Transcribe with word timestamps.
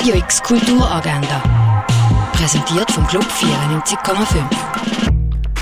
Radio 0.00 0.14
X 0.14 0.42
Kulturagenda. 0.42 1.42
Präsentiert 2.32 2.90
vom 2.90 3.06
Club 3.06 3.22
94,5. 3.22 4.42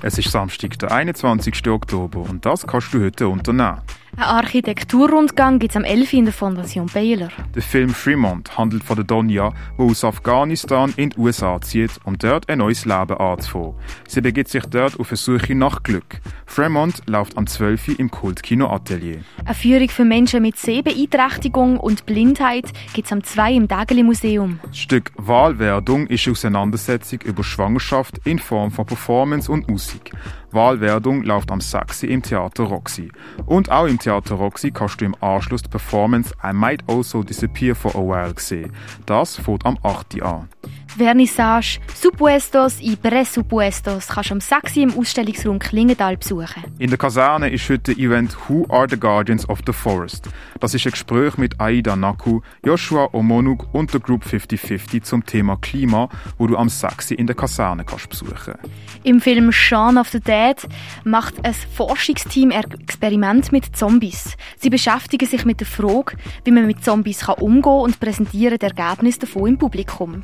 Es 0.00 0.16
ist 0.16 0.30
Samstag, 0.30 0.78
der 0.78 0.90
21. 0.90 1.68
Oktober 1.68 2.20
und 2.20 2.46
das 2.46 2.66
kannst 2.66 2.94
du 2.94 3.04
heute 3.04 3.28
unternehmen. 3.28 3.82
Ein 4.14 4.24
Architekturrundgang 4.24 5.58
gibt 5.58 5.72
es 5.72 5.76
am 5.76 5.84
11. 5.84 6.12
in 6.12 6.24
der 6.26 6.34
Fondation 6.34 6.84
Baylor. 6.86 7.30
Der 7.54 7.62
Film 7.62 7.88
Fremont 7.88 8.58
handelt 8.58 8.84
von 8.84 8.96
der 8.96 9.06
Donja, 9.06 9.54
die 9.78 9.82
aus 9.82 10.04
Afghanistan 10.04 10.92
in 10.96 11.10
die 11.10 11.18
USA 11.18 11.58
zieht, 11.62 11.92
um 12.04 12.18
dort 12.18 12.46
ein 12.50 12.58
neues 12.58 12.84
Leben 12.84 13.16
anzufangen. 13.16 13.74
Sie 14.06 14.20
begibt 14.20 14.50
sich 14.50 14.64
dort 14.66 15.00
auf 15.00 15.08
eine 15.08 15.16
Suche 15.16 15.54
nach 15.54 15.82
Glück. 15.82 16.20
Fremont 16.44 17.00
läuft 17.06 17.38
am 17.38 17.46
12. 17.46 17.88
Uhr 17.88 18.00
im 18.00 18.10
Kultkino 18.10 18.68
Atelier. 18.68 19.22
Eine 19.46 19.54
Führung 19.54 19.88
für 19.88 20.04
Menschen 20.04 20.42
mit 20.42 20.58
Sehbeeinträchtigung 20.58 21.80
und 21.80 22.04
Blindheit 22.04 22.70
gibt 22.92 23.06
es 23.06 23.12
am 23.12 23.24
2 23.24 23.54
im 23.54 23.66
Dageli 23.66 24.02
Museum. 24.02 24.60
Das 24.62 24.76
Stück 24.76 25.10
Wahlwerdung 25.16 26.06
ist 26.08 26.26
eine 26.26 26.32
Auseinandersetzung 26.32 27.20
über 27.22 27.42
Schwangerschaft 27.42 28.20
in 28.24 28.38
Form 28.38 28.72
von 28.72 28.84
Performance 28.84 29.50
und 29.50 29.70
Musik. 29.70 30.12
Wahlwerdung 30.52 31.22
läuft 31.22 31.50
am 31.50 31.60
6. 31.60 32.04
im 32.04 32.22
Theater 32.22 32.64
Roxy. 32.64 33.10
Und 33.46 33.70
auch 33.70 33.86
im 33.86 33.98
Theater 33.98 34.34
Roxy 34.34 34.70
kannst 34.70 35.00
du 35.00 35.04
im 35.04 35.16
Anschluss 35.20 35.62
die 35.62 35.68
Performance 35.68 36.34
I 36.44 36.52
Might 36.52 36.82
Also 36.86 37.22
Disappear 37.22 37.74
for 37.74 37.94
a 37.94 37.98
While 37.98 38.34
sehen. 38.36 38.72
Das 39.06 39.36
fängt 39.36 39.64
am 39.64 39.78
8. 39.82 40.22
an. 40.22 40.48
Vernissage 40.96 41.80
Supuestos 41.94 42.80
y 42.82 42.96
Presupuestos 42.96 44.08
kannst 44.08 44.30
du 44.30 44.34
am 44.34 44.40
6. 44.40 44.76
im 44.76 44.98
Ausstellungsraum 44.98 45.58
Klingenthal 45.58 46.18
besuchen. 46.18 46.64
In 46.78 46.90
der 46.90 46.98
Kaserne 46.98 47.48
ist 47.48 47.68
heute 47.70 47.94
der 47.94 48.04
Event 48.04 48.36
Who 48.46 48.66
are 48.68 48.86
the 48.88 48.98
Guardians 48.98 49.48
of 49.48 49.60
the 49.66 49.72
Forest? 49.72 50.28
Das 50.60 50.74
ist 50.74 50.84
ein 50.84 50.92
Gespräch 50.92 51.38
mit 51.38 51.58
Aida 51.60 51.96
Naku, 51.96 52.40
Joshua 52.64 53.08
Omonuk 53.12 53.72
und 53.72 53.92
der 53.94 54.00
Group 54.00 54.24
5050 54.24 55.02
zum 55.02 55.24
Thema 55.24 55.56
Klima, 55.56 56.10
wo 56.36 56.46
du 56.46 56.58
am 56.58 56.68
6. 56.68 57.12
in 57.12 57.26
der 57.26 57.36
Kaserne 57.36 57.84
kannst 57.84 58.10
besuchen. 58.10 58.54
Im 59.02 59.20
Film 59.20 59.50
Shaun 59.50 59.96
of 59.96 60.08
the 60.10 60.20
Dead 60.20 60.56
macht 61.04 61.44
ein 61.44 61.54
Forschungsteam 61.54 62.50
Experiment 62.50 63.50
mit 63.50 63.74
Zombies. 63.74 64.36
Sie 64.58 64.70
beschäftigen 64.70 65.26
sich 65.26 65.44
mit 65.46 65.60
der 65.60 65.66
Frage, 65.66 66.16
wie 66.44 66.50
man 66.50 66.66
mit 66.66 66.84
Zombies 66.84 67.20
kann 67.20 67.36
umgehen 67.36 67.80
und 67.80 67.98
präsentieren 67.98 68.58
die 68.58 68.66
Ergebnisse 68.66 69.20
davon 69.20 69.48
im 69.48 69.58
Publikum. 69.58 70.22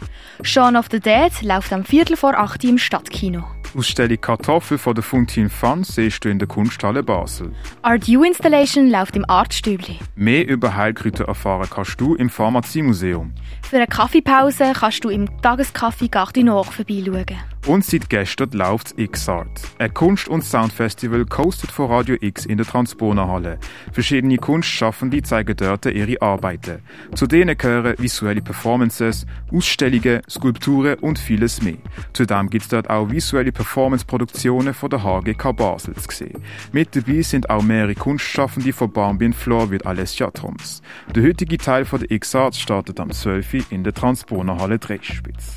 Shaun 0.58 0.74
of 0.74 0.88
the 0.90 0.98
Dead 0.98 1.30
läuft 1.42 1.72
am 1.72 1.84
Viertel 1.84 2.16
vor 2.16 2.36
acht 2.36 2.64
im 2.64 2.78
Stadtkino. 2.78 3.44
Ausstellung 3.76 4.20
Kartoffel 4.20 4.76
von 4.76 4.92
der 4.92 5.04
Fontaine 5.04 5.48
Fun 5.48 5.84
siehst 5.84 6.24
du 6.24 6.28
in 6.28 6.40
der 6.40 6.48
Kunsthalle 6.48 7.04
Basel. 7.04 7.52
Art 7.82 8.08
U 8.08 8.24
Installation 8.24 8.90
läuft 8.90 9.14
im 9.14 9.24
Artstübli. 9.30 10.00
Mehr 10.16 10.48
über 10.48 10.74
Heilkräuter 10.74 11.26
erfahren 11.26 11.68
kannst 11.72 12.00
du 12.00 12.16
im 12.16 12.28
Pharmaziemuseum. 12.28 13.34
Für 13.62 13.76
eine 13.76 13.86
Kaffeepause 13.86 14.72
kannst 14.74 15.04
du 15.04 15.10
im 15.10 15.28
Tagescafé 15.42 16.10
Garde 16.10 16.42
Nord 16.42 16.66
vorbeischauen. 16.66 17.38
Und 17.66 17.84
seit 17.84 18.08
gestern 18.08 18.50
läuft 18.52 18.98
X-Art. 18.98 19.60
Ein 19.78 19.92
Kunst- 19.92 20.28
und 20.28 20.44
Soundfestival 20.44 21.26
hostet 21.36 21.70
von 21.70 21.90
Radio 21.90 22.16
X 22.20 22.46
in 22.46 22.56
der 22.56 22.66
Transponerhalle. 22.66 23.58
Verschiedene 23.92 24.38
Kunstschaffende 24.38 25.22
zeigen 25.22 25.54
dort 25.56 25.86
ihre 25.86 26.20
Arbeiten. 26.22 26.80
Zu 27.14 27.26
denen 27.26 27.56
gehören 27.56 27.94
visuelle 27.98 28.40
Performances, 28.40 29.26
Ausstellungen, 29.52 30.22
Skulpturen 30.28 30.98
und 31.00 31.18
vieles 31.18 31.62
mehr. 31.62 31.78
Zudem 32.12 32.48
gibt 32.50 32.64
es 32.64 32.68
dort 32.68 32.90
auch 32.90 33.10
visuelle 33.10 33.52
Performance-Produktionen 33.52 34.74
von 34.74 34.90
der 34.90 35.04
HGK 35.04 35.52
Basel 35.54 35.94
zu 35.94 36.10
sehen. 36.10 36.42
Mit 36.72 36.96
dabei 36.96 37.22
sind 37.22 37.50
auch 37.50 37.62
mehrere 37.62 37.94
Kunstschaffende 37.94 38.72
von 38.72 38.90
Bambi 38.90 39.32
Floor 39.32 39.70
wie 39.70 39.84
Alessia 39.84 40.30
Thomas. 40.30 40.82
Der 41.14 41.22
heutige 41.22 41.58
Teil 41.58 41.84
von 41.84 42.00
der 42.00 42.10
X-Art 42.10 42.56
startet 42.56 43.00
am 43.00 43.10
12. 43.10 43.70
in 43.70 43.84
der 43.84 43.92
Transponerhalle 43.92 44.78
Dresspitz. 44.78 45.56